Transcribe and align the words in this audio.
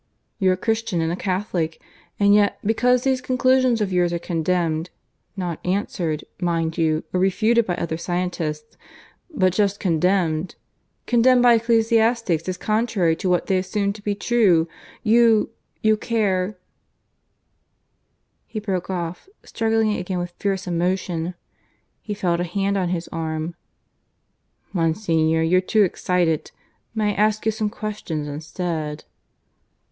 "You're 0.39 0.53
a 0.53 0.57
Christian 0.57 0.99
and 0.99 1.11
a 1.11 1.15
Catholic. 1.15 1.79
And 2.19 2.33
yet, 2.33 2.57
because 2.65 3.03
these 3.03 3.21
conclusions 3.21 3.81
of 3.81 3.93
yours 3.93 4.11
are 4.11 4.17
condemned 4.17 4.89
not 5.37 5.63
answered, 5.63 6.23
mind 6.41 6.75
you, 6.75 7.03
or 7.13 7.19
refuted 7.19 7.67
by 7.67 7.75
other 7.75 7.97
scientists 7.97 8.77
but 9.29 9.53
just 9.53 9.79
condemned 9.79 10.55
condemned 11.05 11.43
by 11.43 11.53
ecclesiastics 11.53 12.49
as 12.49 12.57
contrary 12.57 13.15
to 13.17 13.29
what 13.29 13.45
they 13.45 13.59
assume 13.59 13.93
to 13.93 14.01
be 14.01 14.15
true 14.15 14.67
you... 15.03 15.51
you 15.83 15.95
care" 15.97 16.57
He 18.47 18.59
broke 18.59 18.89
off, 18.89 19.29
struggling 19.43 19.93
again 19.93 20.17
with 20.17 20.31
fierce 20.39 20.65
emotion. 20.65 21.35
He 22.01 22.15
felt 22.15 22.39
a 22.39 22.43
hand 22.45 22.75
on 22.75 22.89
his 22.89 23.07
arm. 23.09 23.53
"Monsignor, 24.73 25.43
you're 25.43 25.61
too 25.61 25.83
excited. 25.83 26.49
May 26.95 27.09
I 27.09 27.13
ask 27.13 27.45
you 27.45 27.51
some 27.51 27.69
questions 27.69 28.27
instead?" 28.27 29.03